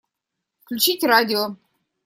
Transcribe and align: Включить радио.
Включить 0.63 1.03
радио. 1.03 1.57